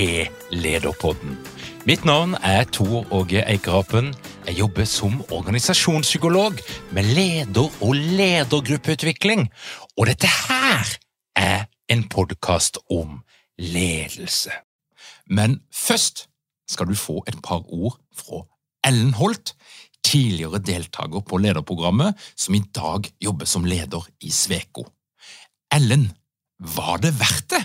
til 0.00 0.28
Lederpodden. 0.50 1.34
Mitt 1.84 2.06
navn 2.08 2.32
er 2.40 2.64
Tor 2.72 3.04
Åge 3.12 3.42
Eikerapen. 3.44 4.14
Jeg 4.46 4.56
jobber 4.56 4.84
som 4.88 5.18
organisasjonspsykolog 5.28 6.56
med 6.96 7.04
leder- 7.16 7.74
og 7.84 7.94
ledergruppeutvikling. 7.94 9.48
Og 9.98 10.06
dette 10.08 10.30
her 10.48 10.94
er 11.36 11.66
en 11.92 12.06
podkast 12.08 12.78
om 12.90 13.20
ledelse. 13.58 14.54
Men 15.26 15.60
først 15.72 16.28
skal 16.68 16.88
du 16.88 16.94
få 16.94 17.20
et 17.28 17.36
par 17.44 17.60
ord 17.68 17.98
fra 18.16 18.46
Ellen 18.88 19.12
Holt, 19.20 19.52
tidligere 20.04 20.62
deltaker 20.64 21.20
på 21.20 21.36
lederprogrammet, 21.36 22.16
som 22.36 22.54
i 22.54 22.62
dag 22.74 23.04
jobber 23.20 23.44
som 23.44 23.68
leder 23.68 24.08
i 24.20 24.30
Sveko. 24.30 24.86
Ellen, 25.72 26.08
var 26.58 26.96
det 27.04 27.18
verdt 27.20 27.50
det? 27.50 27.64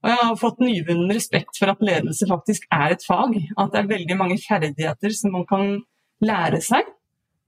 Og 0.00 0.08
jeg 0.08 0.20
har 0.20 0.38
fått 0.40 0.62
nyvunnen 0.64 1.12
respekt 1.12 1.58
for 1.60 1.72
at 1.72 1.82
ledelse 1.84 2.28
faktisk 2.28 2.64
er 2.72 2.94
et 2.94 3.04
fag. 3.04 3.36
At 3.60 3.74
det 3.74 3.82
er 3.82 3.90
veldig 3.90 4.16
mange 4.16 4.38
ferdigheter 4.40 5.12
som 5.16 5.34
man 5.36 5.44
kan 5.48 5.74
lære 6.24 6.62
seg. 6.64 6.88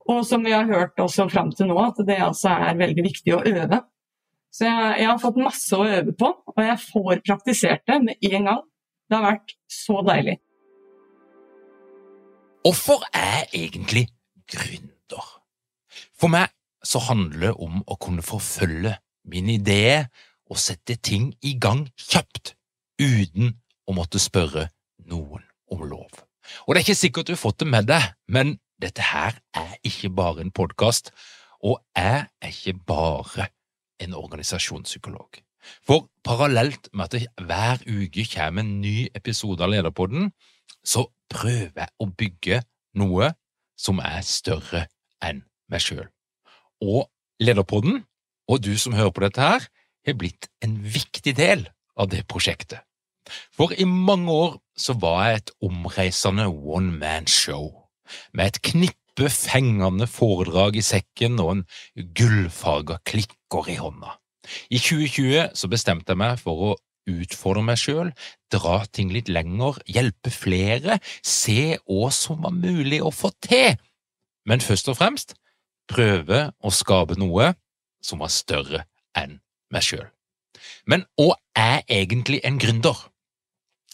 Og 0.09 0.21
som 0.27 0.43
vi 0.45 0.53
har 0.53 0.67
hørt 0.67 0.99
også 0.99 1.25
fram 1.31 1.49
til 1.55 1.71
nå, 1.71 1.77
at 1.81 2.01
det 2.05 2.19
altså 2.21 2.53
er 2.53 2.77
veldig 2.77 3.05
viktig 3.07 3.33
å 3.33 3.41
øve. 3.41 3.79
Så 4.53 4.67
jeg, 4.67 4.89
jeg, 4.99 5.09
har 5.09 5.21
fått 5.21 5.39
masse 5.41 5.77
å 5.77 5.85
øve 5.87 6.13
på, 6.13 6.29
og 6.53 6.59
jeg 6.61 6.81
får 6.83 7.21
praktisert 7.25 7.87
det 7.89 7.99
med 8.03 8.27
en 8.29 8.49
gang. 8.49 8.59
Det 9.09 9.17
har 9.17 9.25
vært 9.31 9.55
så 9.71 10.03
deilig. 10.05 10.35
Hvorfor 12.63 13.01
er 13.17 13.47
egentlig 13.49 14.05
gründer? 14.51 15.31
For 16.19 16.31
meg 16.31 16.53
så 16.85 17.01
handler 17.07 17.47
det 17.47 17.55
om 17.63 17.81
å 17.87 17.97
kunne 17.99 18.23
forfølge 18.25 18.93
min 19.31 19.49
idé 19.55 20.05
å 20.51 20.57
sette 20.59 20.97
ting 20.99 21.31
i 21.41 21.55
gang 21.59 21.85
kjapt, 21.97 22.55
uten 22.99 23.55
å 23.87 23.95
måtte 23.95 24.21
spørre 24.21 24.69
noen 25.09 25.43
om 25.71 25.83
lov. 25.87 26.11
Og 26.67 26.73
det 26.73 26.81
er 26.81 26.85
ikke 26.85 26.99
sikkert 26.99 27.29
du 27.29 27.33
har 27.35 27.41
fått 27.41 27.63
det 27.63 27.69
med 27.71 27.87
deg, 27.89 28.11
men 28.27 28.57
dette 28.81 29.03
her 29.13 29.39
er 29.55 29.77
ikke 29.87 30.11
bare 30.13 30.43
en 30.43 30.51
podkast, 30.51 31.13
og 31.63 31.79
jeg 31.95 32.25
er 32.27 32.51
ikke 32.51 32.75
bare 32.87 33.47
en 34.03 34.15
organisasjonspsykolog. 34.19 35.39
For 35.87 36.09
parallelt 36.27 36.89
med 36.91 37.05
at 37.05 37.15
det 37.15 37.27
hver 37.39 37.83
uke 37.87 38.25
kommer 38.33 38.65
en 38.65 38.81
ny 38.81 39.07
episode 39.15 39.63
av 39.63 39.71
Lederpodden, 39.71 40.33
så 40.83 41.07
prøver 41.31 41.85
jeg 41.85 41.91
å 42.03 42.09
bygge 42.11 42.59
noe 42.99 43.31
som 43.79 44.01
er 44.03 44.19
større 44.27 44.87
enn 45.23 45.45
meg 45.71 45.83
sjøl. 45.83 46.09
Og 46.83 47.07
Lederpodden, 47.39 48.03
og 48.51 48.59
du 48.63 48.75
som 48.77 48.95
hører 48.97 49.15
på 49.15 49.23
dette 49.23 49.41
her, 49.41 49.69
har 50.07 50.17
blitt 50.19 50.49
en 50.63 50.77
viktig 50.83 51.35
del 51.37 51.67
av 51.99 52.09
det 52.11 52.25
prosjektet. 52.29 52.81
For 53.55 53.71
i 53.79 53.85
mange 53.87 54.31
år 54.31 54.57
så 54.79 54.95
var 54.99 55.21
jeg 55.27 55.39
et 55.39 55.53
omreisende 55.63 56.47
one 56.49 56.97
man 56.99 57.29
show, 57.29 57.69
med 58.33 58.51
et 58.51 58.61
knippe 58.65 59.29
fengende 59.31 60.07
foredrag 60.09 60.77
i 60.79 60.83
sekken 60.85 61.39
og 61.39 61.51
en 61.53 61.63
gullfarga 62.17 62.99
klikker 63.07 63.69
i 63.71 63.77
hånda. 63.79 64.17
I 64.73 64.81
2020 64.81 65.53
så 65.55 65.69
bestemte 65.71 66.11
jeg 66.11 66.19
meg 66.19 66.41
for 66.41 66.65
å 66.67 66.73
utfordre 67.09 67.63
meg 67.67 67.79
sjøl, 67.79 68.11
dra 68.51 68.81
ting 68.91 69.11
litt 69.11 69.31
lenger, 69.31 69.79
hjelpe 69.87 70.31
flere, 70.31 70.99
se 71.23 71.77
hva 71.83 72.11
som 72.15 72.43
var 72.43 72.55
mulig 72.55 73.01
å 73.03 73.11
få 73.11 73.31
til, 73.43 73.79
men 74.47 74.63
først 74.63 74.91
og 74.91 74.99
fremst 74.99 75.35
prøve 75.91 76.49
å 76.59 76.71
skape 76.71 77.15
noe 77.19 77.53
som 78.03 78.23
var 78.23 78.31
større 78.31 78.85
enn 79.19 79.39
meg 79.73 79.85
sjøl. 79.85 80.05
Men 80.89 81.05
hva 81.19 81.35
er 81.57 81.81
egentlig 81.91 82.41
en 82.45 82.59
gründer? 82.61 82.97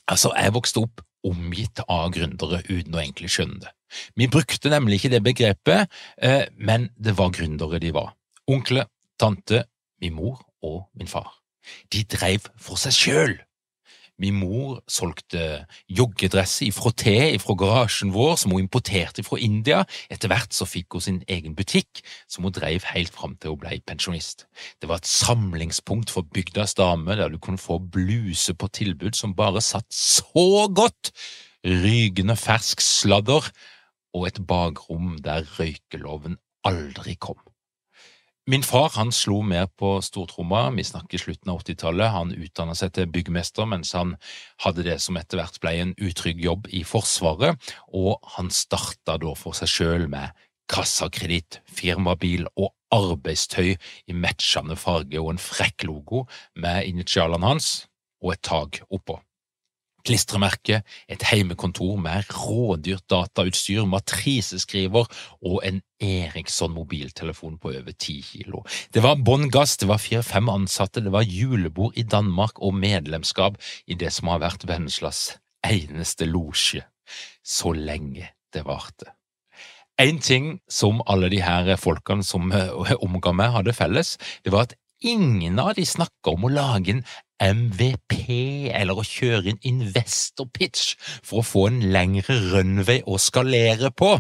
Altså, 0.10 0.31
jeg 0.36 0.56
vokste 0.56 0.84
opp 0.84 1.04
omgitt 1.28 1.81
av 1.88 2.14
gründere 2.16 2.62
uten 2.70 2.96
å 2.96 3.02
egentlig 3.02 3.31
skjønne 3.34 3.60
det. 3.66 3.74
Vi 4.16 4.30
brukte 4.31 4.72
nemlig 4.72 5.00
ikke 5.00 5.14
det 5.16 5.24
begrepet, 5.26 6.00
eh, 6.22 6.46
men 6.56 6.90
det 6.96 7.18
var 7.18 7.34
gründere 7.36 7.81
de 7.81 7.92
var. 7.94 8.14
Onkler, 8.50 8.88
tante, 9.20 9.66
min 10.02 10.16
mor 10.16 10.40
og 10.66 10.88
min 10.98 11.10
far. 11.10 11.34
De 11.94 12.04
dreiv 12.04 12.48
for 12.58 12.80
seg 12.82 12.96
sjøl. 12.96 13.36
Min 14.19 14.36
mor 14.42 14.81
solgte 14.92 15.63
joggedresser 15.88 16.68
i 16.68 16.74
frotté 16.75 17.16
fra 17.39 17.56
garasjen 17.60 18.12
vår 18.12 18.36
som 18.42 18.51
hun 18.51 18.66
importerte 18.66 19.24
fra 19.24 19.39
India. 19.39 19.86
Etter 20.12 20.31
hvert 20.31 20.56
så 20.56 20.68
fikk 20.68 20.98
hun 20.98 21.06
sin 21.06 21.19
egen 21.31 21.56
butikk, 21.56 22.04
som 22.27 22.44
hun 22.44 22.56
drev 22.56 22.83
helt 22.92 23.16
fram 23.16 23.38
til 23.39 23.56
hun 23.56 23.62
ble 23.63 23.80
pensjonist. 23.88 24.45
Det 24.83 24.92
var 24.92 25.00
et 25.00 25.10
samlingspunkt 25.10 26.12
for 26.12 26.27
bygdas 26.27 26.75
damer, 26.80 27.16
der 27.16 27.31
du 27.31 27.39
kunne 27.39 27.62
få 27.62 27.80
bluse 27.80 28.54
på 28.54 28.68
tilbud 28.75 29.16
som 29.16 29.38
bare 29.38 29.63
satt 29.63 29.88
så 29.95 30.68
godt, 30.68 31.13
rygende 31.63 32.36
fersk 32.39 32.83
sladder 32.83 33.48
og 34.15 34.27
et 34.27 34.39
bakrom 34.48 35.18
der 35.24 35.48
røykeloven 35.57 36.39
aldri 36.68 37.15
kom. 37.19 37.39
Min 38.50 38.63
far 38.63 38.90
han 38.96 39.12
slo 39.13 39.44
mer 39.46 39.68
på 39.78 40.00
stortromma, 40.01 40.72
vi 40.74 40.81
snakker 40.84 41.22
slutten 41.22 41.51
av 41.54 41.60
80-tallet. 41.62 42.10
Han 42.10 42.31
utdanna 42.34 42.74
seg 42.74 42.96
til 42.96 43.12
byggmester 43.13 43.68
mens 43.69 43.92
han 43.94 44.16
hadde 44.63 44.88
det 44.88 44.96
som 45.04 45.19
etter 45.22 45.38
hvert 45.38 45.60
ble 45.62 45.75
en 45.78 45.92
utrygg 46.01 46.42
jobb 46.42 46.66
i 46.74 46.81
Forsvaret, 46.81 47.62
og 47.94 48.18
han 48.40 48.50
starta 48.50 49.19
da 49.22 49.36
for 49.38 49.54
seg 49.54 49.69
sjøl 49.69 50.07
med 50.10 50.34
kassakreditt, 50.66 51.62
firmabil 51.69 52.50
og 52.56 52.74
arbeidstøy 52.90 53.75
i 53.75 54.18
matchende 54.18 54.81
farge 54.81 55.22
og 55.22 55.36
en 55.36 55.46
frekk 55.46 55.86
logo 55.86 56.25
med 56.57 56.90
initialene 56.90 57.54
hans 57.54 57.74
og 58.25 58.34
et 58.34 58.48
tak 58.50 58.81
oppå 58.90 59.22
klistremerke, 60.07 60.81
et 61.07 61.25
heimekontor 61.31 61.98
med 62.01 62.30
rådyrt 62.34 63.06
datautstyr, 63.12 63.86
matriseskriver 63.90 65.10
og 65.42 65.60
en 65.68 65.81
Eriksson 66.00 66.72
mobiltelefon 66.72 67.57
på 67.60 67.74
over 67.75 67.96
ti 68.00 68.19
kilo. 68.24 68.63
Det 68.94 69.04
var 69.04 69.19
bånn 69.19 69.50
gass, 69.51 69.75
det 69.78 69.90
var 69.90 70.00
fire–fem 70.00 70.50
ansatte, 70.51 71.04
det 71.04 71.12
var 71.12 71.28
julebord 71.28 71.98
i 72.00 72.07
Danmark 72.07 72.62
og 72.63 72.78
medlemskap 72.80 73.60
i 73.88 74.00
det 74.00 74.13
som 74.16 74.31
har 74.31 74.44
vært 74.46 74.68
Venneslas 74.69 75.40
eneste 75.66 76.28
losje, 76.30 76.86
så 77.44 77.74
lenge 77.75 78.31
det 78.54 78.66
varte. 78.68 79.12
En 80.00 80.22
ting 80.24 80.54
som 80.72 81.01
alle 81.12 81.28
de 81.31 81.42
her 81.44 81.74
folkene 81.75 82.24
som 82.24 82.51
eh, 82.56 82.94
omga 83.04 83.34
meg 83.36 83.51
hadde 83.57 83.75
felles, 83.75 84.16
det 84.46 84.54
var 84.56 84.69
at 84.69 84.78
ingen 85.04 85.60
av 85.60 85.74
de 85.75 85.84
snakka 85.88 86.36
om 86.36 86.48
å 86.48 86.54
lage 86.54 86.96
en 86.96 87.04
MVP 87.39 88.15
eller 88.75 89.00
å 89.00 89.06
kjøre 89.06 89.53
inn 89.53 89.62
investor 89.68 90.50
pitch 90.53 90.95
for 91.24 91.41
å 91.41 91.47
få 91.47 91.68
en 91.69 91.80
lengre 91.94 92.36
runway 92.51 93.03
å 93.07 93.19
skalere 93.21 93.91
på. 93.91 94.18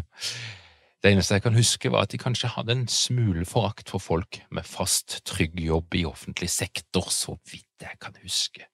Det 0.99 1.13
eneste 1.13 1.37
jeg 1.37 1.45
kan 1.45 1.55
huske, 1.55 1.91
var 1.91 2.03
at 2.03 2.11
de 2.11 2.19
kanskje 2.19 2.51
hadde 2.51 2.75
en 2.75 2.87
smule 2.91 3.45
forakt 3.47 3.91
for 3.91 4.03
folk 4.03 4.41
med 4.51 4.67
fast, 4.67 5.21
trygg 5.27 5.59
jobb 5.63 5.95
i 5.95 6.03
offentlig 6.07 6.49
sektor, 6.51 7.07
så 7.07 7.37
vidt 7.47 7.85
jeg 7.85 7.99
kan 8.03 8.17
huske. 8.19 8.67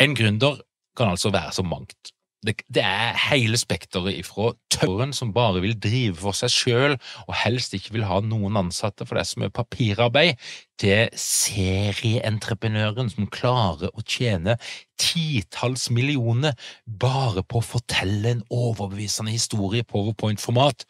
En 0.00 0.16
gründer 0.16 0.62
kan 0.96 1.12
altså 1.12 1.32
være 1.32 1.52
så 1.52 1.64
mangt, 1.68 2.14
det, 2.42 2.56
det, 2.74 2.82
er 2.82 3.18
hele 3.30 3.58
spekteret 3.60 4.16
ifra 4.18 4.50
tørren 4.72 5.12
som 5.14 5.30
bare 5.34 5.60
vil 5.62 5.76
drive 5.78 6.16
for 6.18 6.34
seg 6.34 6.50
sjøl 6.50 6.96
og 6.96 7.34
helst 7.38 7.74
ikke 7.76 7.94
vil 7.94 8.06
ha 8.08 8.18
noen 8.24 8.58
ansatte 8.58 9.06
for 9.06 9.18
det 9.18 9.26
som 9.30 9.44
er 9.46 9.52
papirarbeid, 9.54 10.40
til 10.82 11.12
serieentreprenøren 11.22 13.12
som 13.12 13.28
klarer 13.30 13.92
å 13.94 14.02
tjene 14.02 14.56
titalls 14.98 15.86
millioner 15.94 16.56
bare 16.86 17.44
på 17.46 17.60
å 17.60 17.68
fortelle 17.68 18.34
en 18.34 18.42
overbevisende 18.50 19.34
historie 19.34 19.84
i 19.84 19.86
powerpoint-format 19.86 20.82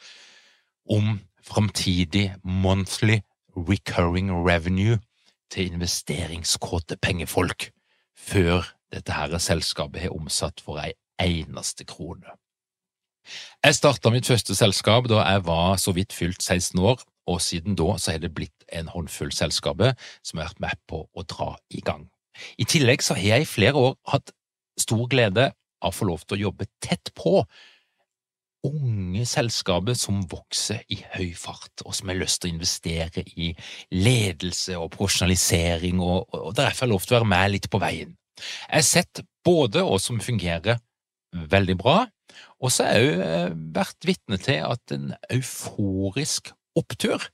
om 0.97 1.19
framtidig 1.45 2.31
monthly 2.43 3.21
recurring 3.53 4.33
revenue 4.47 4.97
til 5.53 5.75
investeringskåte 5.75 6.97
pengefolk 7.05 7.69
før 8.17 8.73
dette 8.93 9.13
her 9.13 9.37
selskapet 9.41 10.07
har 10.07 10.17
omsatt 10.17 10.65
for 10.65 10.81
ei 10.81 10.95
eneste 11.25 11.87
krone. 11.89 12.37
Jeg 13.63 13.79
starta 13.79 14.11
mitt 14.11 14.27
første 14.27 14.55
selskap 14.59 15.07
da 15.11 15.23
jeg 15.23 15.45
var 15.47 15.77
så 15.79 15.95
vidt 15.95 16.15
fylt 16.15 16.43
16 16.43 16.79
år, 16.83 17.03
og 17.31 17.39
siden 17.41 17.77
da 17.79 17.95
så 18.03 18.17
har 18.17 18.23
det 18.23 18.35
blitt 18.35 18.65
en 18.75 18.91
håndfull 18.91 19.31
selskaper 19.35 19.95
som 20.27 20.41
har 20.41 20.51
vært 20.51 20.63
med 20.65 20.81
på 20.91 21.05
å 21.07 21.27
dra 21.31 21.53
i 21.71 21.83
gang. 21.85 22.09
I 22.59 22.67
tillegg 22.67 23.05
så 23.05 23.15
har 23.15 23.37
jeg 23.37 23.45
i 23.45 23.53
flere 23.53 23.79
år 23.79 23.95
hatt 24.11 24.33
stor 24.81 25.05
glede 25.11 25.53
av 25.83 25.93
å 25.93 25.95
få 25.95 26.09
lov 26.09 26.25
til 26.25 26.39
å 26.39 26.49
jobbe 26.49 26.67
tett 26.83 27.13
på 27.19 27.43
unge 28.67 29.25
selskaper 29.27 29.97
som 29.99 30.21
vokser 30.31 30.85
i 30.95 31.01
høy 31.17 31.33
fart, 31.39 31.83
og 31.85 31.95
som 31.99 32.11
har 32.11 32.21
lyst 32.21 32.43
til 32.43 32.53
å 32.53 32.55
investere 32.57 33.25
i 33.35 33.51
ledelse 33.95 34.77
og 34.79 34.93
profesjonalisering, 34.95 35.99
og, 36.03 36.31
og 36.31 36.55
derfor 36.59 36.85
har 36.85 36.89
jeg 36.89 36.95
lov 36.95 37.07
til 37.07 37.17
å 37.17 37.21
være 37.21 37.33
med 37.35 37.55
litt 37.57 37.69
på 37.71 37.83
veien. 37.83 38.15
Jeg 38.39 38.79
har 38.79 38.87
sett 38.87 39.23
både 39.45 39.83
hva 39.87 39.99
som 40.03 40.23
fungerer 40.23 40.79
veldig 41.33 41.77
bra. 41.81 41.99
Og 42.63 42.73
så 42.73 42.87
har 42.87 42.99
jeg 42.99 43.13
òg 43.13 43.23
eh, 43.27 43.55
vært 43.77 44.09
vitne 44.09 44.39
til 44.41 44.65
at 44.67 44.95
en 44.95 45.13
euforisk 45.33 46.53
opptur 46.79 47.29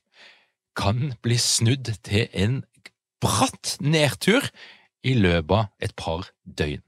kan 0.79 1.13
bli 1.23 1.37
snudd 1.39 1.91
til 2.07 2.27
en 2.33 2.61
bratt 3.23 3.77
nedtur 3.83 4.45
i 5.03 5.15
løpet 5.15 5.55
av 5.55 5.67
et 5.83 5.95
par 5.99 6.29
døgn. 6.43 6.83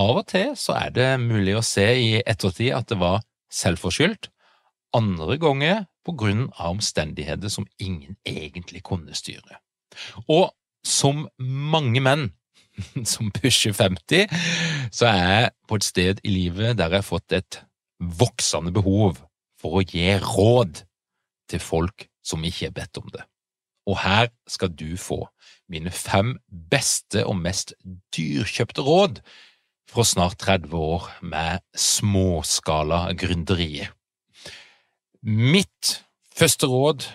Av 0.00 0.18
og 0.20 0.26
til 0.32 0.54
så 0.58 0.76
er 0.76 0.94
det 0.94 1.10
mulig 1.22 1.54
å 1.56 1.64
se 1.64 1.86
i 2.00 2.14
ettertid 2.20 2.74
at 2.74 2.88
det 2.90 2.98
var 3.00 3.22
selvforskyldt, 3.54 4.30
andre 4.94 5.36
ganger 5.42 5.84
på 6.06 6.14
grunn 6.18 6.48
av 6.52 6.76
omstendigheter 6.76 7.50
som 7.50 7.66
ingen 7.82 8.16
egentlig 8.28 8.82
kunne 8.86 9.14
styre. 9.16 9.60
Og 10.28 10.50
som 10.84 11.24
mange 11.38 12.02
menn 12.04 12.28
som 13.12 13.30
pusher 13.34 13.72
50, 13.72 14.26
så 14.92 15.10
er 15.10 15.22
jeg 15.22 15.52
på 15.68 15.78
et 15.78 15.86
sted 15.86 16.24
i 16.24 16.32
livet 16.32 16.78
der 16.78 16.90
jeg 16.90 17.02
har 17.02 17.06
fått 17.06 17.36
et 17.36 17.60
voksende 18.00 18.72
behov 18.74 19.20
for 19.60 19.78
å 19.78 19.84
gi 19.86 20.10
råd 20.20 20.82
til 21.50 21.62
folk 21.62 22.08
som 22.24 22.44
ikke 22.44 22.68
har 22.68 22.76
bedt 22.76 23.00
om 23.00 23.08
det. 23.12 23.24
Og 23.88 23.98
her 24.00 24.30
skal 24.48 24.72
du 24.72 24.96
få 24.96 25.26
mine 25.68 25.92
fem 25.92 26.38
beste 26.48 27.24
og 27.28 27.36
mest 27.40 27.74
dyrkjøpte 28.16 28.84
råd 28.84 29.20
fra 29.90 30.04
snart 30.08 30.38
30 30.40 30.72
år 30.74 31.10
med 31.22 31.60
småskala 31.76 33.12
gründeriet. 33.20 33.92
Mitt 35.24 36.00
første 36.36 36.68
råd, 36.68 37.06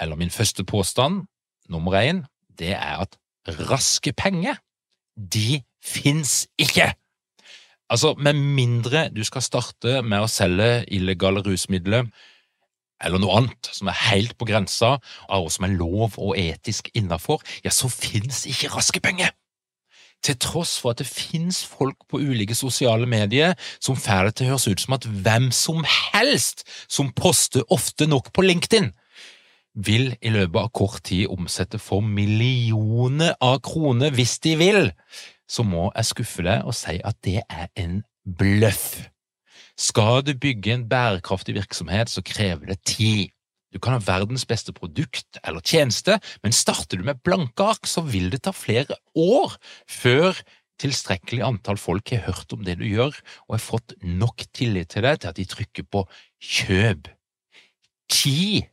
eller 0.00 0.16
min 0.16 0.32
første 0.32 0.64
påstand, 0.64 1.24
nummer 1.68 1.96
én, 2.00 2.24
det 2.58 2.74
er 2.76 3.04
at 3.04 3.16
raske 3.68 4.12
penger 4.12 4.58
de 5.16 5.62
fins 5.84 6.44
ikke! 6.58 6.92
Altså, 7.90 8.14
med 8.18 8.34
mindre 8.34 9.08
du 9.14 9.22
skal 9.24 9.44
starte 9.44 10.00
med 10.02 10.24
å 10.24 10.30
selge 10.30 10.84
illegale 10.90 11.44
rusmidler 11.46 12.08
eller 13.04 13.20
noe 13.20 13.40
annet 13.42 13.68
som 13.76 13.90
er 13.92 13.98
helt 14.08 14.36
på 14.40 14.48
grensa 14.48 14.96
av 15.28 15.42
hva 15.44 15.52
som 15.52 15.66
er 15.66 15.76
lov 15.76 16.16
og 16.16 16.38
etisk 16.40 16.88
innafor, 16.96 17.42
ja, 17.64 17.70
så 17.70 17.90
fins 17.92 18.46
ikke 18.48 18.72
raske 18.72 19.02
penger! 19.04 19.34
Til 20.24 20.38
tross 20.40 20.78
for 20.80 20.94
at 20.94 21.02
det 21.02 21.06
fins 21.06 21.60
folk 21.68 22.06
på 22.10 22.18
ulike 22.24 22.56
sosiale 22.56 23.06
medier 23.06 23.52
som 23.76 23.98
får 24.00 24.30
det 24.30 24.38
til 24.38 24.46
å 24.46 24.54
høres 24.54 24.66
ut 24.66 24.82
som 24.82 24.96
at 24.96 25.04
hvem 25.06 25.50
som 25.54 25.84
helst 25.84 26.64
som 26.88 27.12
poster 27.14 27.66
ofte 27.70 28.08
nok 28.08 28.32
på 28.34 28.46
LinkedIn, 28.46 28.88
vil 29.76 30.14
i 30.24 30.32
løpet 30.32 30.58
av 30.60 30.72
kort 30.74 31.02
tid 31.06 31.28
omsette 31.32 31.78
for 31.82 32.04
millioner 32.04 33.36
av 33.44 33.60
kroner 33.64 34.14
hvis 34.16 34.38
de 34.44 34.56
vil, 34.60 34.90
så 35.46 35.64
må 35.66 35.90
jeg 35.92 36.10
skuffe 36.10 36.44
deg 36.46 36.64
og 36.66 36.74
si 36.76 36.96
at 37.04 37.18
det 37.26 37.42
er 37.44 37.68
en 37.78 38.00
bløff. 38.24 39.06
Skal 39.76 40.22
du 40.24 40.32
bygge 40.40 40.72
en 40.72 40.86
bærekraftig 40.88 41.54
virksomhet, 41.58 42.08
så 42.08 42.24
krever 42.24 42.72
det 42.72 42.80
tid. 42.88 43.32
Du 43.74 43.78
kan 43.82 43.92
ha 43.92 44.00
verdens 44.00 44.46
beste 44.48 44.72
produkt 44.72 45.36
eller 45.44 45.60
tjeneste, 45.60 46.16
men 46.42 46.54
starter 46.56 46.96
du 46.96 47.04
med 47.04 47.20
blanke 47.26 47.66
ark, 47.74 47.84
så 47.84 48.00
vil 48.00 48.30
det 48.32 48.46
ta 48.46 48.54
flere 48.56 48.96
år 49.12 49.58
før 49.84 50.38
tilstrekkelig 50.80 51.44
antall 51.44 51.78
folk 51.80 52.12
har 52.12 52.24
hørt 52.28 52.52
om 52.52 52.64
det 52.64 52.78
du 52.80 52.86
gjør, 52.88 53.12
og 53.48 53.56
har 53.56 53.64
fått 53.64 53.94
nok 54.00 54.46
tillit 54.56 54.92
til 54.92 55.04
deg 55.04 55.20
til 55.20 55.32
at 55.32 55.38
de 55.38 55.46
trykker 55.48 55.86
på 55.92 56.06
kjøp. 56.40 57.12
Tid 58.12 58.68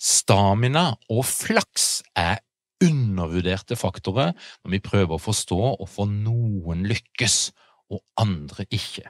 Stamina 0.00 0.94
og 1.12 1.26
flaks 1.28 2.00
er 2.16 2.40
undervurderte 2.80 3.76
faktorer 3.76 4.32
når 4.32 4.74
vi 4.74 4.82
prøver 4.84 5.16
å 5.16 5.22
forstå 5.22 5.58
hvorfor 5.80 6.08
noen 6.08 6.86
lykkes 6.88 7.50
og 7.92 8.00
andre 8.20 8.64
ikke. 8.72 9.04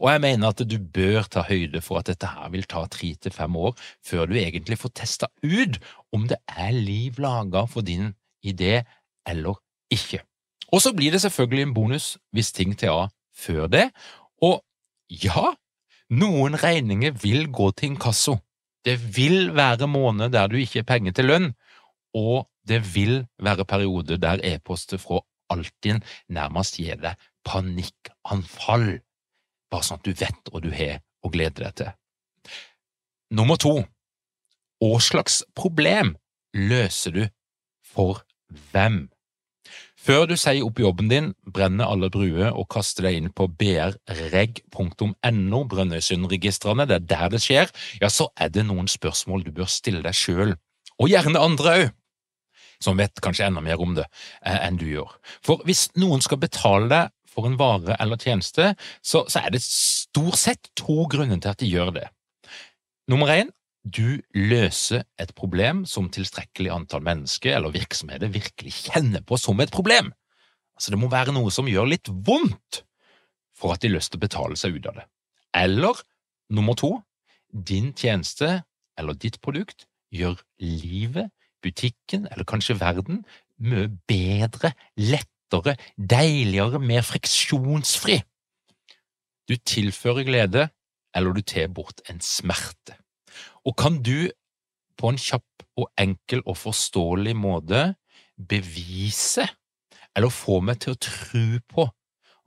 Og 0.00 0.08
jeg 0.08 0.22
mener 0.24 0.52
at 0.52 0.62
du 0.64 0.76
bør 0.78 1.26
ta 1.28 1.42
høyde 1.44 1.82
for 1.84 2.00
at 2.00 2.08
dette 2.08 2.28
her 2.30 2.48
vil 2.54 2.64
ta 2.68 2.84
tre 2.92 3.12
til 3.20 3.34
fem 3.34 3.58
år 3.60 3.74
før 4.06 4.30
du 4.30 4.38
egentlig 4.40 4.78
får 4.80 4.94
testa 5.02 5.28
ut 5.42 5.76
om 6.16 6.24
det 6.30 6.38
er 6.48 6.72
liv 6.72 7.20
laga 7.20 7.66
for 7.68 7.84
din 7.84 8.14
idé 8.46 8.80
eller 9.28 9.58
ikke. 9.92 10.22
Og 10.72 10.82
så 10.82 10.94
blir 10.96 11.12
det 11.12 11.22
selvfølgelig 11.22 11.66
en 11.66 11.76
bonus 11.76 12.08
hvis 12.34 12.54
ting 12.56 12.72
tar 12.78 12.94
av 12.94 13.12
før 13.36 13.66
det, 13.68 13.90
og 14.42 14.62
ja, 15.12 15.52
noen 16.08 16.56
regninger 16.58 17.12
vil 17.20 17.50
gå 17.52 17.68
til 17.76 17.92
inkasso. 17.92 18.38
Det 18.86 18.96
vil 19.16 19.50
være 19.56 19.88
måneder 19.90 20.30
der 20.30 20.50
du 20.50 20.56
ikke 20.60 20.80
har 20.80 20.90
penger 20.90 21.16
til 21.16 21.26
lønn, 21.30 21.48
og 22.14 22.46
det 22.68 22.80
vil 22.94 23.26
være 23.42 23.66
perioder 23.68 24.20
der 24.22 24.42
e-poster 24.44 24.98
fra 25.02 25.20
Altinn 25.50 26.02
nærmest 26.32 26.78
gir 26.80 26.98
deg 27.02 27.18
panikkanfall, 27.46 28.88
bare 29.70 29.86
sånn 29.86 30.00
at 30.00 30.06
du 30.06 30.14
vet 30.14 30.50
hva 30.50 30.62
du 30.62 30.70
har 30.74 31.02
å 31.22 31.30
glede 31.34 31.62
deg 31.62 31.76
til. 31.78 31.92
Nummer 33.34 33.58
to, 33.58 33.74
hva 34.82 34.98
slags 35.02 35.42
problem 35.58 36.14
løser 36.54 37.14
du 37.14 37.22
for 37.86 38.22
hvem? 38.72 39.06
Før 40.06 40.28
du 40.30 40.36
sier 40.38 40.62
opp 40.62 40.78
jobben 40.78 41.08
din, 41.10 41.32
brenner 41.50 41.88
alle 41.90 42.06
bruer 42.14 42.52
og 42.52 42.68
kaster 42.70 43.08
deg 43.08 43.16
inn 43.18 43.32
på 43.34 43.48
brreg.no, 43.58 45.60
Brønnøysundregistrene, 45.72 46.86
det 46.86 47.00
er 47.00 47.06
der 47.10 47.32
det 47.34 47.40
skjer, 47.42 47.72
ja, 47.98 48.10
så 48.12 48.28
er 48.38 48.52
det 48.54 48.68
noen 48.68 48.86
spørsmål 48.90 49.42
du 49.42 49.50
bør 49.56 49.70
stille 49.70 50.04
deg 50.06 50.14
sjøl, 50.14 50.54
og 51.02 51.10
gjerne 51.10 51.42
andre 51.42 51.74
òg, 51.80 51.88
som 52.78 53.00
vet 53.00 53.18
kanskje 53.24 53.48
enda 53.48 53.64
mer 53.64 53.82
om 53.82 53.96
det 53.96 54.04
eh, 54.06 54.60
enn 54.68 54.78
du 54.78 54.86
gjør. 54.86 55.16
For 55.42 55.64
hvis 55.66 55.88
noen 55.98 56.22
skal 56.22 56.38
betale 56.38 56.86
deg 56.92 57.12
for 57.32 57.48
en 57.48 57.58
vare 57.58 57.96
eller 57.98 58.20
tjeneste, 58.20 58.76
så, 59.02 59.24
så 59.26 59.42
er 59.42 59.56
det 59.56 59.64
stort 59.64 60.38
sett 60.38 60.70
to 60.78 61.08
grunner 61.10 61.40
til 61.40 61.50
at 61.50 61.64
de 61.64 61.72
gjør 61.72 61.96
det. 61.98 62.06
Nummer 63.10 63.32
én, 63.32 63.50
du 63.86 64.18
løser 64.34 65.04
et 65.22 65.30
problem 65.38 65.84
som 65.86 66.08
tilstrekkelig 66.10 66.72
antall 66.74 67.04
mennesker 67.06 67.54
eller 67.54 67.74
virksomheter 67.74 68.32
virkelig 68.34 68.88
kjenner 68.88 69.22
på 69.22 69.38
som 69.38 69.60
et 69.62 69.70
problem. 69.70 70.10
Altså, 70.74 70.92
det 70.92 71.00
må 71.00 71.10
være 71.12 71.34
noe 71.36 71.52
som 71.54 71.70
gjør 71.70 71.92
litt 71.92 72.10
vondt 72.10 72.82
for 73.56 73.72
at 73.72 73.80
de 73.80 73.88
har 73.88 73.96
lyst 73.96 74.12
til 74.12 74.20
å 74.20 74.26
betale 74.26 74.58
seg 74.58 74.76
ut 74.76 74.88
av 74.90 74.98
det. 74.98 75.06
Eller 75.56 76.02
nummer 76.52 76.76
to, 76.76 76.96
din 77.50 77.92
tjeneste 77.96 78.60
eller 78.98 79.16
ditt 79.16 79.38
produkt 79.44 79.86
gjør 80.12 80.36
livet, 80.60 81.30
butikken 81.62 82.26
eller 82.30 82.46
kanskje 82.48 82.78
verden 82.80 83.22
mye 83.62 83.88
bedre, 84.08 84.74
lettere, 85.00 85.76
deiligere, 85.96 86.80
mer 86.82 87.06
friksjonsfri. 87.06 88.20
Du 89.46 89.54
tilfører 89.56 90.26
glede, 90.26 90.68
eller 91.16 91.32
du 91.32 91.40
tar 91.40 91.70
bort 91.72 92.02
en 92.10 92.20
smerte. 92.20 92.98
Og 93.66 93.74
kan 93.74 93.98
du 94.02 94.28
på 94.96 95.10
en 95.10 95.18
kjapp 95.18 95.64
og 95.76 95.90
enkel 95.98 96.42
og 96.46 96.56
forståelig 96.60 97.34
måte 97.36 97.80
bevise 98.36 99.46
eller 100.16 100.32
få 100.32 100.60
meg 100.64 100.80
til 100.84 100.94
å 100.94 101.00
tro 101.02 101.46
på 101.74 101.86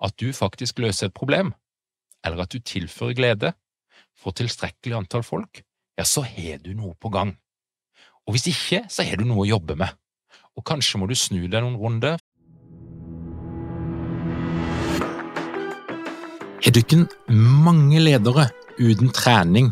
at 0.05 0.15
du 0.21 0.31
faktisk 0.33 0.79
løser 0.79 1.09
et 1.09 1.15
problem, 1.15 1.51
eller 2.25 2.45
at 2.45 2.53
du 2.53 2.63
tilfører 2.63 3.17
glede 3.17 3.51
for 4.17 4.33
tilstrekkelig 4.35 4.95
antall 4.95 5.25
folk, 5.27 5.61
ja, 5.99 6.05
så 6.07 6.23
har 6.23 6.63
du 6.63 6.71
noe 6.73 6.95
på 6.95 7.11
gang. 7.11 7.35
Og 8.25 8.33
hvis 8.35 8.47
ikke, 8.49 8.85
så 8.87 9.03
har 9.03 9.19
du 9.19 9.27
noe 9.27 9.43
å 9.43 9.49
jobbe 9.49 9.75
med. 9.75 9.91
Og 10.55 10.63
kanskje 10.65 11.01
må 11.01 11.09
du 11.09 11.15
snu 11.19 11.43
deg 11.51 11.59
noen 11.59 11.77
runder. 11.79 12.15
Har 16.59 16.79
ikke 16.79 17.03
mange 17.33 17.99
ledere 18.03 18.49
uten 18.79 19.11
trening 19.15 19.71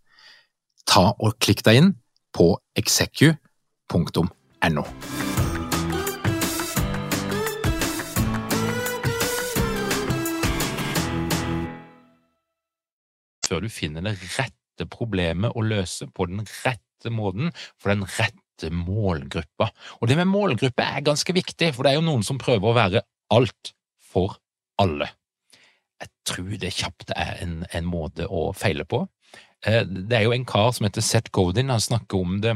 ta 0.87 1.11
og 1.17 1.35
klikk 1.41 1.63
deg 1.67 1.81
inn 1.81 1.91
på 2.35 2.53
execu.no. 2.79 4.85
Før 13.51 13.65
du 13.65 13.71
finner 13.73 14.05
det 14.05 14.15
rette 14.37 14.87
problemet 14.87 15.51
å 15.55 15.65
løse 15.65 16.07
på 16.07 16.29
den 16.31 16.45
rette 16.63 17.11
måten 17.11 17.51
for 17.75 17.91
den 17.91 18.05
rette 18.07 18.69
målgruppa. 18.71 19.71
Og 19.99 20.07
det 20.07 20.15
med 20.21 20.29
målgruppe 20.29 20.85
er 20.85 21.03
ganske 21.03 21.33
viktig, 21.35 21.73
for 21.75 21.83
det 21.83 21.91
er 21.91 21.99
jo 21.99 22.05
noen 22.05 22.23
som 22.23 22.39
prøver 22.39 22.69
å 22.69 22.77
være 22.77 23.01
alt 23.33 23.73
for 24.11 24.37
alle. 24.79 25.09
Jeg 26.01 26.09
tror 26.25 26.53
det 26.61 26.73
kjapt 26.73 27.13
er 27.13 27.41
en, 27.43 27.59
en 27.69 27.89
måte 27.89 28.25
å 28.25 28.49
feile 28.57 28.87
på. 28.89 29.03
Eh, 29.67 29.85
det 29.85 30.17
er 30.17 30.25
jo 30.25 30.35
en 30.35 30.47
kar 30.47 30.71
som 30.75 30.87
heter 30.87 31.05
Seth 31.05 31.31
Godin, 31.33 31.69
han 31.73 31.83
snakker 31.83 32.21
om 32.21 32.39
det 32.41 32.55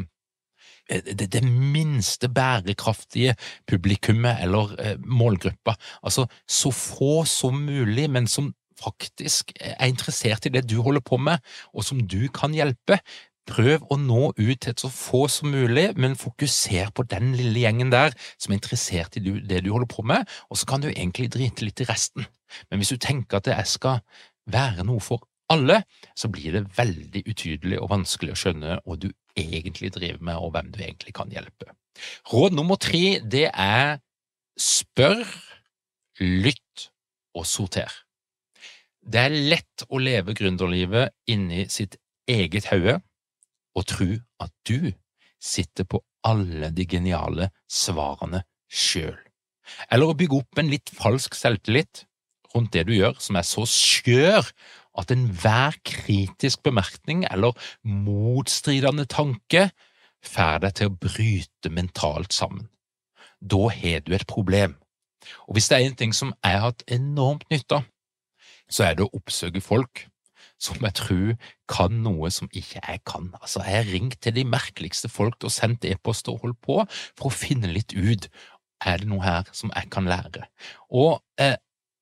eh, 0.89 1.01
det, 1.05 1.29
det, 1.33 1.43
minste 1.45 2.29
bærekraftige 2.29 3.35
publikummet 3.67 4.41
eller 4.41 4.75
eh, 4.79 4.97
målgruppa. 5.05 5.75
Altså 6.03 6.27
så 6.47 6.71
få 6.71 7.25
som 7.29 7.61
mulig, 7.67 8.09
men 8.09 8.27
som 8.27 8.53
faktisk 8.81 9.53
er 9.61 9.87
interessert 9.87 10.45
i 10.45 10.51
det 10.51 10.65
du 10.69 10.81
holder 10.81 11.01
på 11.05 11.17
med, 11.17 11.39
og 11.73 11.85
som 11.85 12.01
du 12.01 12.27
kan 12.33 12.53
hjelpe. 12.53 12.99
Prøv 13.45 13.83
å 13.93 13.95
nå 14.01 14.31
ut 14.33 14.59
til 14.65 14.73
så 14.81 14.89
få 14.89 15.27
som 15.29 15.51
mulig, 15.53 15.91
men 16.01 16.17
fokuser 16.17 16.89
på 16.97 17.05
den 17.05 17.35
lille 17.37 17.61
gjengen 17.61 17.91
der 17.93 18.15
som 18.41 18.51
er 18.51 18.57
interessert 18.57 19.19
i 19.19 19.21
det 19.21 19.61
du 19.61 19.69
holder 19.69 19.89
på 19.91 20.01
med, 20.01 20.25
og 20.49 20.57
så 20.57 20.65
kan 20.65 20.81
du 20.81 20.89
egentlig 20.89 21.29
drite 21.35 21.67
litt 21.67 21.83
i 21.85 21.85
resten. 21.85 22.25
Men 22.71 22.81
hvis 22.81 22.95
du 22.95 22.97
tenker 22.97 23.37
at 23.37 23.45
det 23.45 23.59
skal 23.69 24.01
være 24.49 24.85
noe 24.89 25.03
for 25.03 25.21
alle, 25.51 25.81
så 26.17 26.29
blir 26.31 26.55
det 26.55 26.65
veldig 26.77 27.23
utydelig 27.29 27.79
og 27.81 27.91
vanskelig 27.91 28.33
å 28.33 28.39
skjønne 28.39 28.79
hva 28.81 28.97
du 28.99 29.09
egentlig 29.37 29.91
driver 29.95 30.23
med, 30.23 30.39
og 30.39 30.53
hvem 30.55 30.71
du 30.73 30.79
egentlig 30.81 31.13
kan 31.17 31.31
hjelpe. 31.33 31.73
Råd 32.31 32.55
nummer 32.57 32.79
tre, 32.81 33.19
det 33.21 33.49
er 33.51 33.99
spør, 34.59 35.23
lytt 36.19 36.87
og 37.35 37.45
sorter. 37.47 37.91
Det 39.05 39.21
er 39.21 39.35
lett 39.53 39.85
å 39.91 39.99
leve 40.01 40.33
gründerlivet 40.37 41.13
inni 41.29 41.67
sitt 41.69 41.99
eget 42.31 42.71
hode 42.71 42.97
og 43.75 43.85
tro 43.85 44.07
at 44.41 44.53
du 44.65 44.89
sitter 45.43 45.85
på 45.85 46.01
alle 46.25 46.71
de 46.73 46.87
geniale 46.89 47.51
svarene 47.69 48.41
sjøl. 48.71 49.17
Eller 49.91 50.09
å 50.09 50.17
bygge 50.17 50.39
opp 50.39 50.61
en 50.61 50.71
litt 50.71 50.89
falsk 50.93 51.37
selvtillit 51.37 52.05
rundt 52.55 52.73
det 52.73 52.85
du 52.87 52.95
gjør, 52.95 53.17
som 53.19 53.37
er 53.37 53.45
så 53.45 53.65
skjør 53.69 54.47
at 54.99 55.11
enhver 55.13 55.75
kritisk 55.85 56.63
bemerkning 56.63 57.25
eller 57.31 57.57
motstridende 57.83 59.05
tanke 59.11 59.69
får 60.25 60.63
deg 60.63 60.77
til 60.79 60.89
å 60.89 60.97
bryte 61.07 61.71
mentalt 61.73 62.33
sammen. 62.33 62.69
Da 63.41 63.67
har 63.69 64.01
du 64.05 64.15
et 64.15 64.27
problem. 64.27 64.77
Og 65.49 65.57
hvis 65.57 65.69
det 65.69 65.77
er 65.77 65.89
en 65.89 65.99
ting 65.99 66.13
som 66.15 66.33
jeg 66.43 66.57
har 66.57 66.69
hatt 66.69 66.85
enormt 66.91 67.47
nytte 67.53 67.81
av, 67.81 67.87
så 68.71 68.87
er 68.87 68.97
det 68.97 69.05
å 69.05 69.13
oppsøke 69.17 69.61
folk 69.61 70.07
som 70.61 70.79
jeg 70.81 70.95
tror 70.97 71.31
kan 71.69 71.97
noe 72.05 72.31
som 72.33 72.49
ikke 72.55 72.79
jeg 72.79 73.01
kan. 73.05 73.27
Altså, 73.41 73.61
jeg 73.65 73.75
har 73.75 73.91
ringt 73.91 74.19
til 74.23 74.35
de 74.37 74.45
merkeligste 74.47 75.09
folk 75.11 75.43
og 75.43 75.53
sendt 75.53 75.85
e-post 75.85 76.29
og 76.31 76.41
holdt 76.45 76.61
på 76.65 76.79
for 76.87 77.29
å 77.29 77.35
finne 77.35 77.69
litt 77.73 77.93
ut 77.93 78.29
er 78.85 79.01
det 79.01 79.09
noe 79.09 79.23
her 79.23 79.51
som 79.55 79.71
jeg 79.75 79.89
kan 79.93 80.07
lære. 80.09 80.47
Og 80.93 81.19
eh, 81.41 81.57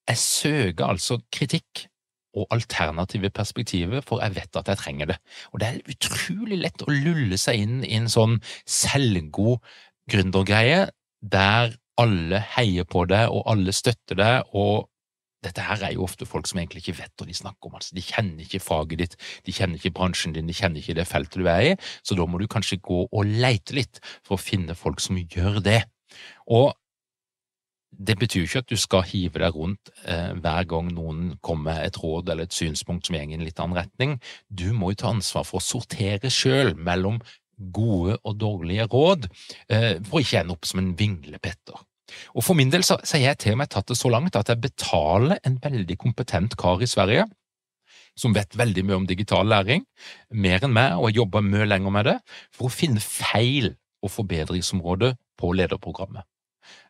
jeg 0.10 0.20
søker 0.20 0.94
altså 0.94 1.20
kritikk 1.34 1.88
og 2.34 2.48
alternative 2.56 3.30
perspektiver, 3.30 4.02
for 4.02 4.24
jeg 4.24 4.36
vet 4.36 4.60
at 4.60 4.72
jeg 4.72 4.82
trenger 4.82 5.12
det. 5.13 5.20
Og 5.54 5.62
det 5.62 5.70
er 5.70 5.94
utrolig 5.94 6.60
lett 6.63 6.86
å 6.86 6.92
lulle 6.92 7.38
seg 7.38 7.62
inn 7.66 7.84
i 7.86 7.96
en 8.00 8.10
sånn 8.12 8.40
selvgod 8.70 9.62
gründergreie 10.12 10.88
der 11.22 11.75
alle 12.02 12.42
heier 12.56 12.88
på 12.90 13.06
deg, 13.10 13.30
og 13.30 13.46
alle 13.52 13.74
støtter 13.75 14.18
deg, 14.18 14.50
og 14.58 14.90
dette 15.44 15.63
her 15.63 15.82
er 15.84 15.96
jo 15.96 16.06
ofte 16.08 16.25
folk 16.28 16.48
som 16.48 16.62
egentlig 16.62 16.84
ikke 16.84 17.02
vet 17.02 17.13
hva 17.20 17.28
de 17.28 17.36
snakker 17.36 17.70
om. 17.70 17.78
Altså, 17.78 17.96
de 17.96 18.04
kjenner 18.04 18.46
ikke 18.46 18.63
faget 18.63 19.02
ditt, 19.04 19.18
de 19.46 19.56
kjenner 19.56 19.80
ikke 19.80 19.94
bransjen 19.98 20.36
din, 20.36 20.48
de 20.50 20.56
kjenner 20.56 20.82
ikke 20.82 20.96
det 20.98 21.08
feltet 21.10 21.42
du 21.42 21.50
er 21.52 21.74
i, 21.74 21.74
så 22.06 22.18
da 22.18 22.28
må 22.28 22.40
du 22.40 22.48
kanskje 22.52 22.80
gå 22.84 23.04
og 23.06 23.34
leite 23.44 23.75
litt 23.78 24.00
for 24.24 24.38
å 24.38 24.42
finne 24.42 24.78
folk 24.80 25.04
som 25.04 25.20
gjør 25.20 25.60
det. 25.66 25.82
Og 26.48 26.72
det 27.98 28.16
betyr 28.20 28.48
ikke 28.48 28.64
at 28.64 28.72
du 28.72 28.78
skal 28.80 29.06
hive 29.08 29.42
deg 29.42 29.56
rundt 29.56 29.92
eh, 30.10 30.34
hver 30.42 30.68
gang 30.70 30.90
noen 30.94 31.36
kommer 31.46 31.72
med 31.72 31.88
et 31.88 32.00
råd 32.02 32.32
eller 32.32 32.48
et 32.48 32.56
synspunkt 32.56 33.08
som 33.08 33.18
går 33.18 33.32
i 33.32 33.38
en 33.38 33.46
litt 33.46 33.62
annen 33.62 33.78
retning. 33.78 34.18
Du 34.50 34.72
må 34.74 34.92
jo 34.94 35.02
ta 35.04 35.14
ansvar 35.14 35.46
for 35.48 35.62
å 35.62 35.64
sortere 35.64 36.32
sjøl 36.34 36.74
mellom 36.76 37.22
gode 37.74 38.18
og 38.26 38.38
dårlige 38.42 38.88
råd, 38.92 39.30
eh, 39.70 39.94
for 40.08 40.24
ikke 40.24 40.42
ende 40.42 40.58
opp 40.58 40.68
som 40.68 40.82
en 40.82 40.94
vinglepetter. 41.00 41.78
Og 42.36 42.44
For 42.46 42.58
min 42.58 42.70
del 42.74 42.84
så, 42.86 42.98
har 43.00 43.22
jeg 43.22 43.40
til 43.42 43.56
og 43.56 43.62
med 43.64 43.72
tatt 43.74 43.88
det 43.90 43.98
så 43.98 44.12
langt 44.12 44.36
at 44.36 44.50
jeg 44.52 44.62
betaler 44.62 45.40
en 45.46 45.58
veldig 45.62 45.98
kompetent 45.98 46.58
kar 46.60 46.82
i 46.82 46.90
Sverige 46.90 47.30
som 48.20 48.34
vet 48.36 48.58
veldig 48.58 48.84
mye 48.86 49.00
om 49.02 49.08
digital 49.10 49.48
læring, 49.50 49.86
mer 50.30 50.62
enn 50.62 50.76
meg, 50.76 51.00
og 51.00 51.08
har 51.08 51.16
jobber 51.18 51.46
mye 51.46 51.66
lenger 51.66 51.94
med 51.96 52.06
det, 52.06 52.18
for 52.54 52.70
å 52.70 52.74
finne 52.74 53.02
feil 53.02 53.72
og 54.04 54.14
forbedringsområder 54.14 55.16
på 55.40 55.54
lederprogrammet. 55.58 56.28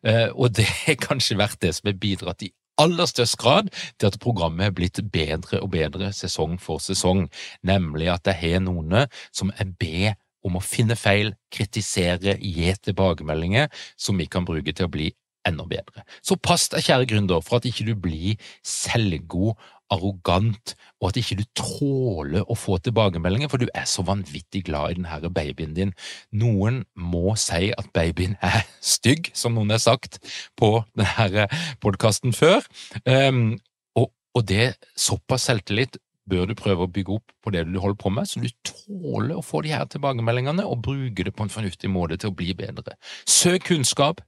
Eh, 0.06 0.30
og 0.34 0.54
det 0.58 0.68
har 0.68 1.00
kanskje 1.08 1.40
vært 1.40 1.62
det 1.64 1.74
som 1.78 1.90
har 1.90 2.00
bidratt 2.02 2.46
i 2.46 2.54
aller 2.82 3.06
størst 3.06 3.38
grad 3.38 3.70
til 4.02 4.10
at 4.10 4.20
programmet 4.22 4.66
er 4.66 4.76
blitt 4.76 5.02
bedre 5.14 5.62
og 5.62 5.74
bedre 5.76 6.10
sesong 6.16 6.58
for 6.62 6.82
sesong, 6.82 7.28
nemlig 7.62 8.10
at 8.14 8.26
det 8.26 8.38
er 8.42 8.64
noen 8.66 9.06
som 9.30 9.54
er 9.62 9.70
be 9.80 10.14
om 10.44 10.58
å 10.58 10.64
finne 10.64 10.98
feil, 11.00 11.32
kritisere, 11.54 12.36
gi 12.42 12.74
tilbakemeldinger 12.84 13.70
som 13.96 14.18
vi 14.20 14.28
kan 14.28 14.46
bruke 14.48 14.74
til 14.74 14.90
å 14.90 14.92
bli 14.92 15.12
enda 15.48 15.66
bedre. 15.68 16.04
Så 16.24 16.38
pass 16.40 16.70
deg, 16.72 16.86
kjære 16.86 17.08
gründer, 17.12 17.44
for 17.44 17.60
at 17.60 17.68
ikke 17.68 17.86
du 17.88 17.94
blir 18.00 18.40
selvgod, 18.68 19.58
arrogant, 19.92 20.76
og 21.02 21.10
at 21.10 21.20
ikke 21.20 21.38
du 21.42 21.44
tåler 21.58 22.46
å 22.48 22.58
få 22.58 22.78
tilbakemeldinger, 22.84 23.52
for 23.52 23.62
du 23.62 23.68
er 23.76 23.88
så 23.90 24.06
vanvittig 24.08 24.64
glad 24.70 24.94
i 24.94 24.98
denne 25.00 25.34
babyen 25.34 25.76
din. 25.78 25.94
Noen 26.32 26.84
må 26.96 27.36
si 27.40 27.72
at 27.76 27.92
babyen 27.96 28.38
er 28.42 28.64
stygg, 28.94 29.32
som 29.38 29.58
noen 29.58 29.76
har 29.76 29.84
sagt 29.84 30.22
på 30.60 30.76
denne 30.98 31.50
podkasten 31.84 32.36
før, 32.38 32.66
um, 33.06 33.54
og, 34.00 34.10
og 34.38 34.50
det 34.50 34.74
såpass 34.96 35.50
selvtillit 35.50 36.00
bør 36.30 36.48
du 36.48 36.56
prøve 36.56 36.86
å 36.86 36.92
bygge 36.92 37.18
opp 37.18 37.34
på 37.44 37.52
det 37.52 37.66
du 37.68 37.80
holder 37.84 38.00
på 38.00 38.12
med, 38.16 38.30
så 38.30 38.40
du 38.40 38.48
tåler 38.64 39.36
å 39.36 39.44
få 39.44 39.60
de 39.66 39.74
her 39.76 39.90
tilbakemeldingene 39.92 40.64
og 40.64 40.80
bruke 40.86 41.26
det 41.28 41.34
på 41.36 41.44
en 41.44 41.52
fornuftig 41.52 41.92
måte 41.92 42.16
til 42.22 42.32
å 42.32 42.38
bli 42.38 42.56
bedre. 42.56 42.96
Søk 43.28 43.68
kunnskap, 43.74 44.24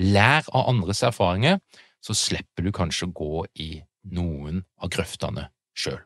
Lær 0.00 0.46
av 0.56 0.70
andres 0.70 1.02
erfaringer, 1.04 1.58
så 2.02 2.14
slipper 2.16 2.64
du 2.64 2.72
kanskje 2.74 3.10
å 3.10 3.12
gå 3.14 3.42
i 3.60 3.70
noen 4.04 4.62
av 4.82 4.90
grøftene 4.92 5.48
sjøl. 5.76 6.00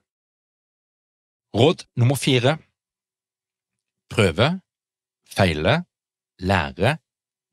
Råd 1.57 1.87
nummer 1.97 2.19
fire 2.21 2.59
Prøve, 4.07 4.61
feile, 5.27 5.81
lære, 6.39 6.93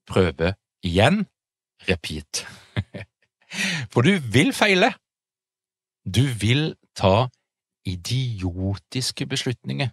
prøve 0.05 0.51
igjen, 0.85 1.23
repeat. 1.87 2.43
For 3.91 4.05
du 4.05 4.19
vil 4.35 4.53
feile. 4.53 4.91
Du 6.05 6.21
vil 6.21 6.75
ta 6.93 7.31
idiotiske 7.89 9.25
beslutninger 9.25 9.89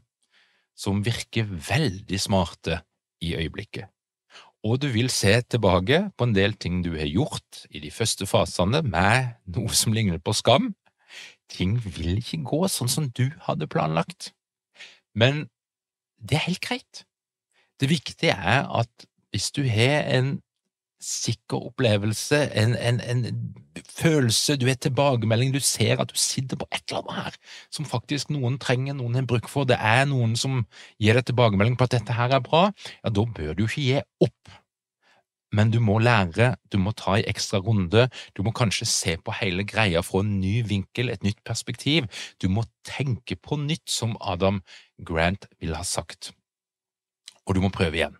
som 0.76 1.00
virker 1.06 1.48
veldig 1.48 2.20
smarte 2.20 2.82
i 3.24 3.32
øyeblikket 3.40 3.88
og 4.66 4.80
du 4.82 4.88
vil 4.92 5.08
se 5.12 5.32
tilbake 5.48 6.02
på 6.16 6.26
en 6.26 6.34
del 6.36 6.54
ting 6.60 6.82
du 6.84 6.92
har 6.98 7.08
gjort 7.08 7.64
i 7.70 7.80
de 7.80 7.90
første 7.90 8.26
fasene 8.28 8.82
med 8.84 9.32
noe 9.54 9.72
som 9.76 9.94
ligner 9.96 10.20
på 10.20 10.34
skam. 10.36 10.74
Ting 11.50 11.78
vil 11.82 12.20
ikke 12.20 12.42
gå 12.46 12.60
sånn 12.68 12.90
som 12.92 13.08
du 13.16 13.30
hadde 13.46 13.70
planlagt, 13.70 14.32
men 15.16 15.48
det 16.20 16.36
er 16.36 16.46
helt 16.50 16.62
greit. 16.62 17.04
Det 17.80 17.88
viktige 17.90 18.36
er 18.36 18.68
at 18.68 19.08
hvis 19.32 19.48
du 19.56 19.64
har 19.64 20.04
en 20.12 20.36
sikker 21.00 21.56
opplevelse, 21.70 22.38
en, 22.60 22.74
en, 22.76 23.00
en, 23.00 23.54
følelse, 23.88 24.56
du 24.60 24.66
er 24.68 24.76
tilbakemelding, 24.76 25.54
du 25.54 25.60
ser 25.64 26.00
at 26.00 26.12
du 26.12 26.18
sitter 26.20 26.60
på 26.60 26.68
et 26.72 26.82
eller 26.88 27.00
annet 27.00 27.24
her 27.24 27.38
som 27.72 27.88
faktisk 27.88 28.32
noen 28.34 28.58
trenger, 28.60 28.96
noen 28.98 29.16
har 29.16 29.28
bruk 29.28 29.48
for, 29.48 29.64
det 29.68 29.78
er 29.80 30.04
noen 30.10 30.36
som 30.36 30.64
gir 31.00 31.16
deg 31.16 31.30
tilbakemelding 31.30 31.78
på 31.80 31.88
at 31.88 31.96
dette 31.96 32.16
her 32.16 32.36
er 32.36 32.44
bra, 32.44 32.66
ja, 33.00 33.12
da 33.16 33.24
bør 33.24 33.56
du 33.56 33.64
ikke 33.64 33.86
gi 33.86 34.02
opp. 34.26 34.58
Men 35.56 35.72
du 35.74 35.80
må 35.82 35.96
lære, 35.98 36.52
du 36.70 36.78
må 36.78 36.92
ta 36.94 37.16
en 37.18 37.26
ekstra 37.32 37.58
runde, 37.64 38.06
du 38.36 38.44
må 38.46 38.52
kanskje 38.54 38.86
se 38.86 39.16
på 39.18 39.34
hele 39.40 39.64
greia 39.66 40.04
fra 40.06 40.22
en 40.22 40.36
ny 40.38 40.60
vinkel, 40.68 41.10
et 41.10 41.24
nytt 41.26 41.40
perspektiv, 41.48 42.06
du 42.38 42.46
må 42.52 42.68
tenke 42.86 43.40
på 43.40 43.58
nytt, 43.58 43.88
som 43.90 44.14
Adam 44.20 44.60
Grant 45.02 45.48
ville 45.58 45.80
ha 45.80 45.86
sagt, 45.86 46.34
og 47.46 47.56
du 47.56 47.64
må 47.64 47.72
prøve 47.74 47.98
igjen. 47.98 48.19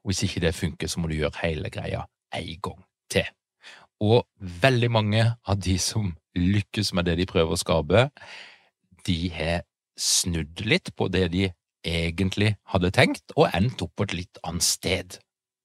Og 0.00 0.12
hvis 0.12 0.24
ikke 0.26 0.42
det 0.44 0.54
funker, 0.56 0.88
så 0.88 1.00
må 1.00 1.10
du 1.10 1.18
gjøre 1.18 1.42
hele 1.42 1.70
greia 1.72 2.06
en 2.36 2.60
gang 2.62 2.84
til. 3.12 3.28
Og 4.00 4.24
veldig 4.40 4.90
mange 4.90 5.24
av 5.44 5.60
de 5.60 5.76
som 5.78 6.14
lykkes 6.36 6.94
med 6.96 7.10
det 7.10 7.18
de 7.20 7.28
prøver 7.28 7.52
å 7.52 7.60
skape, 7.60 8.06
de 9.06 9.18
har 9.34 9.64
snudd 10.00 10.62
litt 10.64 10.94
på 10.96 11.08
det 11.12 11.26
de 11.34 11.48
egentlig 11.86 12.54
hadde 12.72 12.92
tenkt, 12.96 13.32
og 13.36 13.50
endt 13.56 13.82
opp 13.84 13.92
på 13.96 14.06
et 14.08 14.16
litt 14.22 14.40
annet 14.46 14.64
sted. 14.64 15.18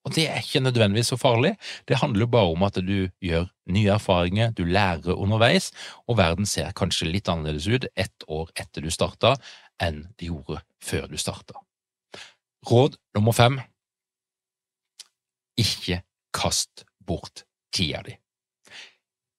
Og 0.05 0.13
det 0.13 0.27
er 0.29 0.43
ikke 0.43 0.61
nødvendigvis 0.61 1.09
så 1.13 1.17
farlig, 1.17 1.55
det 1.89 1.97
handler 1.97 2.29
bare 2.29 2.53
om 2.53 2.63
at 2.67 2.77
du 2.77 3.09
gjør 3.25 3.47
nye 3.73 3.95
erfaringer, 3.95 4.51
du 4.53 4.63
lærer 4.67 5.17
underveis, 5.17 5.71
og 6.05 6.19
verden 6.19 6.45
ser 6.45 6.75
kanskje 6.77 7.09
litt 7.09 7.29
annerledes 7.31 7.67
ut 7.67 7.87
ett 7.95 8.27
år 8.27 8.51
etter 8.55 8.85
du 8.85 8.91
starta 8.93 9.33
enn 9.81 10.05
det 10.19 10.29
gjorde 10.29 10.61
før 10.83 11.09
du 11.09 11.17
starta. 11.19 11.57
Råd 12.69 12.99
nummer 13.17 13.33
fem 13.35 13.59
ikke 15.59 16.01
kast 16.35 16.85
bort 17.05 17.45
tida 17.73 18.01
di. 18.05 18.15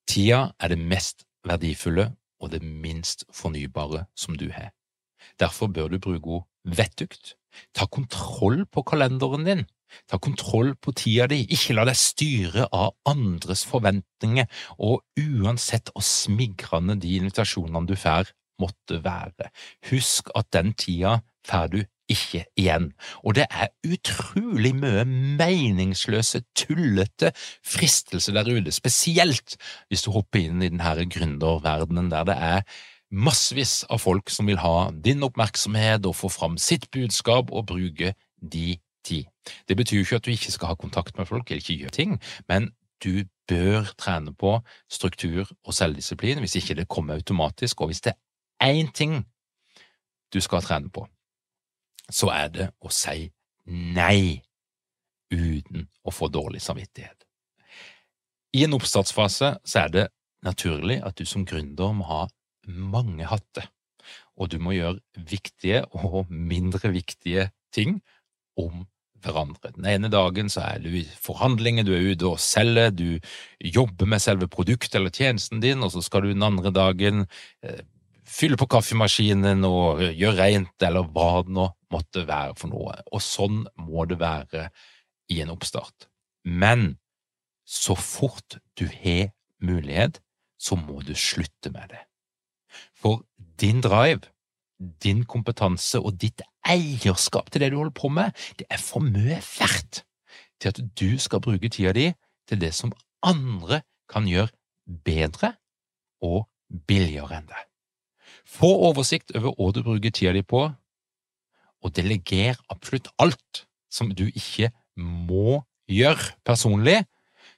Tida 0.07 0.51
er 0.59 0.73
det 0.73 0.79
mest 0.79 1.25
verdifulle 1.47 2.11
og 2.41 2.51
det 2.53 2.61
minst 2.63 3.25
fornybare 3.33 4.05
som 4.15 4.37
du 4.37 4.49
har. 4.53 4.71
Derfor 5.39 5.67
bør 5.67 5.87
du 5.93 5.99
bruke 5.99 6.29
henne 6.29 6.77
vettugt. 6.77 7.35
Ta 7.73 7.87
kontroll 7.87 8.65
på 8.65 8.83
kalenderen 8.83 9.45
din. 9.47 9.65
Ta 10.07 10.17
kontroll 10.19 10.73
på 10.75 10.91
tida 10.91 11.29
di, 11.31 11.45
ikke 11.47 11.77
la 11.77 11.85
deg 11.87 11.95
styre 11.95 12.67
av 12.75 12.91
andres 13.07 13.63
forventninger, 13.65 14.47
og 14.83 15.05
uansett 15.15 15.93
hvor 15.93 16.03
smigrende 16.03 16.97
de 16.99 17.15
invitasjonene 17.21 17.87
du 17.87 17.95
får, 17.95 18.33
måtte 18.59 18.99
være. 19.05 19.47
Husk 19.89 20.31
at 20.35 20.49
den 20.51 20.73
tida 20.75 21.21
får 21.47 21.71
du 21.71 21.79
ikke 22.11 22.45
igjen. 22.57 22.91
Og 23.23 23.35
det 23.37 23.45
er 23.51 23.71
utrolig 23.87 24.73
mye 24.75 25.05
meningsløse, 25.07 26.43
tullete 26.57 27.33
fristelser 27.65 28.37
der 28.37 28.49
ute, 28.49 28.71
spesielt 28.71 29.57
hvis 29.87 30.05
du 30.05 30.11
hopper 30.15 30.45
inn 30.45 30.63
i 30.63 30.71
denne 30.71 31.07
gründerverdenen 31.11 32.11
der 32.13 32.27
det 32.27 32.37
er 32.37 32.61
massevis 33.11 33.85
av 33.89 34.01
folk 34.03 34.31
som 34.31 34.49
vil 34.49 34.59
ha 34.59 34.89
din 34.91 35.23
oppmerksomhet 35.23 36.05
og 36.07 36.15
få 36.15 36.31
fram 36.31 36.57
sitt 36.59 36.89
budskap 36.91 37.51
og 37.51 37.69
bruke 37.71 38.13
de 38.41 38.77
tid. 39.07 39.25
Det 39.67 39.77
betyr 39.77 40.01
jo 40.01 40.03
ikke 40.07 40.19
at 40.19 40.25
du 40.25 40.31
ikke 40.31 40.51
skal 40.51 40.73
ha 40.73 40.75
kontakt 40.75 41.17
med 41.17 41.25
folk 41.29 41.47
eller 41.47 41.63
ikke 41.63 41.79
gjøre 41.83 41.95
ting, 41.95 42.19
men 42.49 42.71
du 43.03 43.23
bør 43.47 43.87
trene 43.97 44.33
på 44.35 44.57
struktur 44.91 45.47
og 45.63 45.73
selvdisiplin 45.73 46.41
hvis 46.43 46.57
ikke 46.59 46.75
det 46.81 46.89
kommer 46.91 47.15
automatisk, 47.15 47.81
og 47.81 47.93
hvis 47.93 48.01
det 48.01 48.13
er 48.59 48.73
én 48.73 48.91
ting 48.91 49.21
du 50.33 50.41
skal 50.43 50.61
trene 50.61 50.89
på, 50.91 51.07
så 52.11 52.31
er 52.33 52.51
det 52.53 52.67
å 52.79 52.91
si 52.93 53.27
nei 53.67 54.41
uten 55.33 55.87
å 56.07 56.13
få 56.13 56.29
dårlig 56.31 56.61
samvittighet. 56.63 57.25
I 58.55 58.63
en 58.65 58.77
oppstartsfase 58.77 59.57
så 59.67 59.79
er 59.83 59.93
det 59.93 60.05
naturlig 60.45 61.01
at 61.03 61.17
du 61.19 61.25
som 61.27 61.45
gründer 61.47 61.95
må 61.95 62.07
ha 62.07 62.21
mange 62.67 63.27
hatter, 63.27 63.67
og 64.39 64.51
du 64.53 64.59
må 64.63 64.75
gjøre 64.75 65.25
viktige 65.27 65.83
og 65.97 66.31
mindre 66.31 66.93
viktige 66.93 67.49
ting 67.75 67.99
om 68.57 68.85
hverandre. 69.23 69.73
Den 69.75 69.87
ene 69.89 70.11
dagen 70.13 70.49
så 70.51 70.63
er 70.67 70.81
du 70.83 70.91
i 70.99 71.03
forhandlinger, 71.21 71.85
du 71.85 71.93
er 71.95 72.05
ute 72.13 72.29
og 72.29 72.41
selger, 72.41 72.93
du 72.93 73.19
jobber 73.59 74.09
med 74.09 74.23
selve 74.23 74.47
produktet 74.51 74.95
eller 74.99 75.13
tjenesten 75.13 75.61
din, 75.63 75.83
og 75.83 75.91
så 75.93 76.03
skal 76.05 76.23
du 76.23 76.31
den 76.31 76.45
andre 76.45 76.71
dagen 76.71 77.25
eh, 77.65 77.83
fylle 78.27 78.59
på 78.59 78.67
kaffemaskinen 78.69 79.65
og 79.67 80.03
gjøre 80.11 80.37
rent, 80.37 80.75
eller 80.83 81.07
hva 81.13 81.43
det 81.47 81.55
nå 81.55 81.67
måtte 81.93 82.25
være 82.27 82.55
for 82.59 82.71
noe. 82.71 82.97
Og 83.11 83.23
sånn 83.23 83.63
må 83.79 84.05
det 84.09 84.19
være 84.21 84.67
i 85.31 85.41
en 85.43 85.53
oppstart. 85.53 86.09
Men 86.43 86.97
så 87.67 87.95
fort 87.99 88.59
du 88.79 88.87
har 88.87 89.31
mulighet, 89.63 90.21
så 90.59 90.77
må 90.79 91.01
du 91.05 91.13
slutte 91.17 91.71
med 91.73 91.93
det. 91.93 92.03
For 92.97 93.23
din 93.61 93.81
drive, 93.81 94.29
din 95.03 95.23
kompetanse 95.25 95.99
og 95.99 96.19
ditt 96.21 96.43
eierskap 96.67 97.49
til 97.51 97.63
det 97.63 97.71
du 97.73 97.79
holder 97.79 97.95
på 97.97 98.11
med, 98.13 98.35
det 98.59 98.67
er 98.69 98.81
for 98.81 99.03
mye 99.03 99.39
verdt 99.41 100.03
til 100.61 100.73
at 100.73 100.81
du 100.99 101.17
skal 101.21 101.41
bruke 101.43 101.69
tida 101.69 101.93
di 101.95 102.09
til 102.49 102.61
det 102.61 102.73
som 102.75 102.93
andre 103.25 103.81
kan 104.09 104.27
gjøre 104.29 104.53
bedre 105.05 105.53
og 106.23 106.47
billigere 106.87 107.41
enn 107.41 107.49
det. 107.49 107.66
Få 108.47 108.69
oversikt 108.87 109.33
over 109.35 109.53
hva 109.57 109.71
du 109.75 109.81
bruker 109.83 110.13
tida 110.13 110.33
di 110.35 110.43
på, 110.45 110.63
og 111.83 111.93
deleger 111.95 112.57
absolutt 112.71 113.09
alt 113.21 113.65
som 113.91 114.09
du 114.09 114.25
ikke 114.27 114.71
må 114.97 115.61
gjøre 115.91 116.33
personlig, 116.47 117.01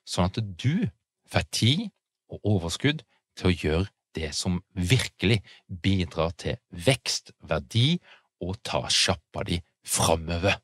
sånn 0.05 0.29
at 0.29 0.39
du 0.41 0.89
får 1.29 1.45
tid 1.53 1.85
og 2.33 2.55
overskudd 2.55 3.03
til 3.37 3.49
å 3.49 3.55
gjøre 3.55 3.87
det 4.17 4.31
som 4.35 4.59
virkelig 4.73 5.39
bidrar 5.69 6.33
til 6.41 6.57
vekst, 6.73 7.31
verdi 7.45 7.99
og 8.41 8.57
ta 8.65 8.81
sjappa 8.89 9.45
di 9.45 9.59
framover. 9.85 10.57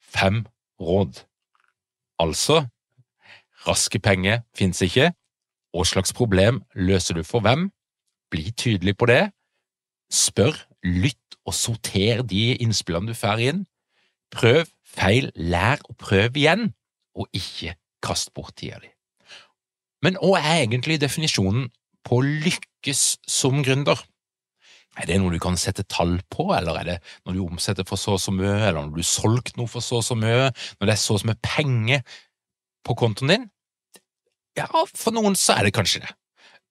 Fem 0.00 0.42
råd. 0.80 1.22
Altså, 2.20 2.64
raske 3.66 4.00
penger 4.02 4.42
finnes 4.56 4.82
ikke. 4.84 5.12
Hva 5.70 5.84
slags 5.86 6.12
problem 6.16 6.64
løser 6.74 7.20
du 7.20 7.22
for 7.24 7.44
hvem? 7.46 7.70
Bli 8.30 8.50
tydelig 8.52 8.96
på 8.98 9.08
det. 9.10 9.30
Spør, 10.10 10.56
lytt 10.86 11.38
og 11.46 11.54
sorter 11.54 12.22
de 12.26 12.54
innspillene 12.62 13.10
du 13.10 13.18
får 13.18 13.42
inn. 13.48 13.64
Prøv, 14.34 14.64
feil, 14.86 15.30
lær 15.34 15.82
og 15.88 15.96
prøv 15.98 16.38
igjen, 16.38 16.70
og 17.18 17.26
ikke 17.34 17.74
kast 18.04 18.32
bort 18.34 18.56
tida 18.58 18.78
di. 18.82 18.90
Men 20.04 20.16
hva 20.22 20.38
er 20.40 20.62
egentlig 20.62 21.00
definisjonen 21.02 21.68
på 22.06 22.22
lykkes 22.24 23.20
som 23.28 23.60
gründer? 23.66 23.98
Er 24.98 25.06
det 25.06 25.20
noe 25.20 25.32
du 25.32 25.38
kan 25.42 25.58
sette 25.60 25.84
tall 25.86 26.16
på, 26.32 26.48
eller 26.56 26.80
er 26.80 26.88
det 26.88 26.96
når 27.24 27.36
du 27.36 27.42
omsetter 27.44 27.86
for 27.86 28.00
så 28.00 28.16
og 28.16 28.22
så 28.22 28.34
mye, 28.34 28.56
eller 28.56 28.80
når 28.80 28.94
du 28.96 29.02
har 29.02 29.10
solgt 29.10 29.56
noe 29.58 29.70
for 29.70 29.84
så 29.84 30.00
og 30.00 30.06
så 30.06 30.16
mye, 30.18 30.50
når 30.80 30.88
det 30.88 30.94
er 30.96 31.00
så 31.00 31.14
og 31.14 31.22
så 31.22 31.30
mye 31.30 31.42
penger 31.44 32.02
på 32.86 32.96
kontoen 32.98 33.34
din? 33.34 33.46
Ja, 34.58 34.66
for 34.66 35.14
noen 35.14 35.38
så 35.38 35.58
er 35.58 35.68
det 35.68 35.76
kanskje 35.76 36.02
det, 36.04 36.10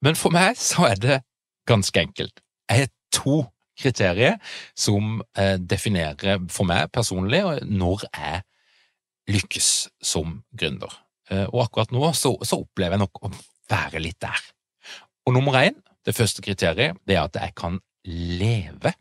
men 0.04 0.19
for 0.19 0.36
meg 0.36 0.60
så 0.60 0.89
er 0.89 1.00
det 1.00 1.22
ganske 1.69 2.01
enkelt. 2.01 2.41
Jeg 2.69 2.86
har 2.86 2.91
to 3.15 3.43
kriterier 3.79 4.38
som 4.77 5.21
eh, 5.38 5.58
definerer 5.60 6.41
for 6.51 6.67
meg 6.69 6.91
personlig 6.93 7.41
når 7.65 8.05
jeg 8.10 8.41
lykkes 9.29 9.69
som 10.03 10.41
gründer. 10.58 10.91
Eh, 11.29 11.45
og 11.47 11.67
akkurat 11.67 11.93
nå 11.95 12.12
så, 12.17 12.34
så 12.43 12.62
opplever 12.63 12.97
jeg 12.97 13.05
nok 13.05 13.21
å 13.23 13.32
være 13.69 14.01
litt 14.03 14.19
der. 14.23 14.41
Og 15.27 15.36
nummer 15.36 15.60
én, 15.62 15.77
det 16.05 16.15
første 16.17 16.41
kriteriet, 16.41 16.97
det 17.05 17.17
er 17.17 17.27
at 17.27 17.38
jeg 17.38 17.53
kan 17.60 17.77
leve 18.10 18.95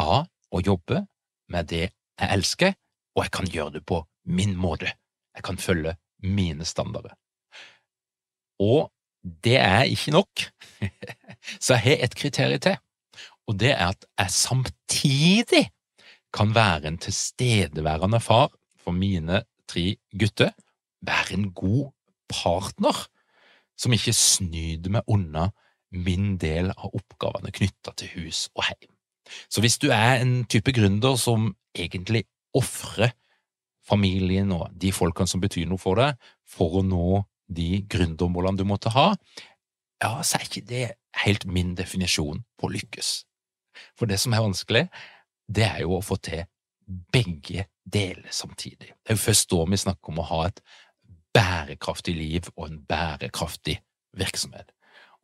av 0.00 0.24
å 0.54 0.62
jobbe 0.64 1.04
med 1.52 1.68
det 1.70 1.84
jeg 1.86 2.30
elsker, 2.30 2.74
og 3.14 3.26
jeg 3.26 3.34
kan 3.34 3.50
gjøre 3.50 3.78
det 3.78 3.84
på 3.86 4.00
min 4.26 4.56
måte. 4.58 4.90
Jeg 5.34 5.46
kan 5.46 5.58
følge 5.60 5.94
mine 6.24 6.66
standarder. 6.66 7.14
Og 8.62 8.90
det 9.22 9.56
er 9.60 9.86
ikke 9.90 10.14
nok, 10.14 10.44
så 11.58 11.76
jeg 11.76 11.84
har 11.86 12.04
et 12.06 12.16
kriterium 12.18 12.62
til, 12.64 12.76
og 13.48 13.58
det 13.60 13.72
er 13.74 13.92
at 13.92 14.06
jeg 14.18 14.30
samtidig 14.30 15.64
kan 16.34 16.54
være 16.54 16.88
en 16.88 16.98
tilstedeværende 16.98 18.20
far 18.20 18.50
for 18.80 18.96
mine 18.96 19.42
tre 19.70 19.96
gutter, 20.18 20.54
være 21.04 21.36
en 21.36 21.50
god 21.52 21.92
partner 22.28 23.06
som 23.78 23.94
ikke 23.94 24.14
snyter 24.16 24.92
meg 24.94 25.06
unna 25.10 25.50
min 25.94 26.34
del 26.42 26.72
av 26.74 26.94
oppgavene 26.94 27.52
knytta 27.54 27.94
til 27.98 28.10
hus 28.16 28.48
og 28.54 28.64
heim. 28.68 28.90
Så 29.48 29.62
hvis 29.64 29.78
du 29.80 29.90
er 29.94 30.20
en 30.20 30.42
type 30.50 30.72
gründer 30.74 31.16
som 31.20 31.52
egentlig 31.74 32.24
ofrer 32.54 33.14
familien 33.84 34.52
og 34.54 34.72
de 34.80 34.92
folkene 34.94 35.30
som 35.30 35.42
betyr 35.42 35.68
noe 35.68 35.80
for 35.80 36.00
deg, 36.00 36.18
for 36.44 36.80
å 36.80 36.84
nå 36.86 37.22
de 37.54 37.84
gründermålene 37.90 38.60
du 38.60 38.66
måtte 38.68 38.92
ha, 38.94 39.12
ja, 40.04 40.22
så 40.22 40.38
er 40.38 40.48
ikke 40.48 40.66
det 40.68 40.86
helt 41.24 41.46
min 41.48 41.74
definisjon 41.78 42.44
på 42.60 42.70
lykkes. 42.72 43.24
For 43.98 44.10
det 44.10 44.20
som 44.20 44.34
er 44.34 44.44
vanskelig, 44.44 44.84
det 45.48 45.64
er 45.66 45.80
jo 45.84 45.96
å 45.96 46.04
få 46.04 46.18
til 46.22 46.44
begge 47.12 47.66
deler 47.84 48.28
samtidig. 48.30 48.92
Det 49.00 49.12
er 49.12 49.18
jo 49.18 49.24
først 49.24 49.50
da 49.50 49.64
vi 49.70 49.80
snakker 49.80 50.12
om 50.12 50.20
å 50.20 50.28
ha 50.28 50.40
et 50.48 50.60
bærekraftig 51.34 52.14
liv 52.16 52.48
og 52.54 52.68
en 52.68 52.80
bærekraftig 52.88 53.80
virksomhet, 54.14 54.70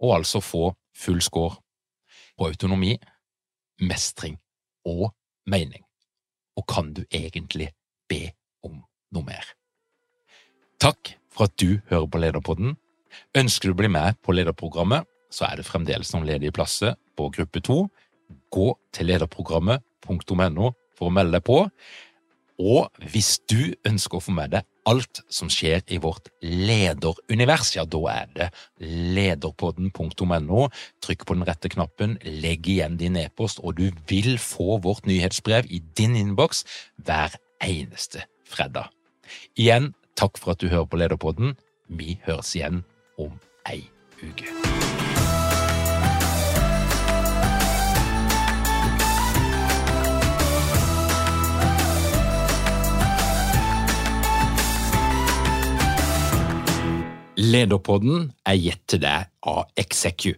og 0.01 0.17
altså 0.17 0.41
få 0.43 0.73
full 0.97 1.21
score 1.23 1.61
på 2.39 2.49
autonomi, 2.49 2.97
mestring 3.81 4.39
og 4.89 5.11
mening. 5.47 5.85
Og 6.57 6.67
kan 6.69 6.93
du 6.97 7.05
egentlig 7.11 7.71
be 8.09 8.33
om 8.67 8.81
noe 9.15 9.25
mer? 9.25 9.45
Takk 10.81 11.15
for 11.31 11.47
at 11.47 11.57
du 11.61 11.81
hører 11.91 12.09
på 12.11 12.19
Lederpodden. 12.19 12.75
Ønsker 13.37 13.71
du 13.71 13.77
å 13.77 13.81
bli 13.81 13.91
med 13.93 14.19
på 14.25 14.35
lederprogrammet, 14.37 15.09
så 15.31 15.47
er 15.47 15.61
det 15.61 15.69
fremdeles 15.69 16.13
noen 16.15 16.27
ledige 16.29 16.55
plasser 16.55 16.97
på 17.19 17.31
gruppe 17.35 17.63
to. 17.65 17.85
Gå 18.53 18.69
til 18.95 19.11
lederprogrammet.no 19.13 20.73
for 20.99 21.09
å 21.09 21.15
melde 21.15 21.39
deg 21.39 21.47
på. 21.47 21.65
Og 22.61 23.07
hvis 23.13 23.39
du 23.49 23.73
ønsker 23.89 24.19
å 24.19 24.25
få 24.25 24.35
med 24.37 24.53
deg 24.53 24.67
alt 24.91 25.23
som 25.33 25.49
skjer 25.53 25.81
i 25.93 26.01
vårt 26.03 26.29
lederunivers, 26.45 27.73
ja, 27.77 27.87
da 27.89 28.01
er 28.13 28.29
det 28.35 28.49
lederpodden.no. 28.85 30.67
Trykk 31.05 31.25
på 31.25 31.37
den 31.39 31.47
rette 31.49 31.71
knappen, 31.73 32.19
legg 32.25 32.69
igjen 32.69 32.99
din 33.01 33.17
e-post, 33.21 33.63
og 33.65 33.79
du 33.81 33.89
vil 34.11 34.37
få 34.43 34.81
vårt 34.85 35.09
nyhetsbrev 35.09 35.71
i 35.73 35.81
din 35.97 36.19
innboks 36.21 36.65
hver 37.01 37.39
eneste 37.65 38.27
fredag. 38.49 38.91
Igjen, 39.57 39.93
takk 40.19 40.41
for 40.41 40.53
at 40.53 40.61
du 40.61 40.69
hører 40.69 40.89
på 40.91 41.01
Lederpodden. 41.01 41.55
Vi 41.89 42.19
høres 42.27 42.53
igjen 42.59 42.83
om 43.21 43.39
ei 43.69 43.85
uke. 44.23 44.49
Lederpodden 57.41 58.31
er 58.45 58.59
gitt 58.61 58.83
til 58.91 59.01
deg 59.03 59.31
av 59.49 59.71
Execu. 59.81 60.35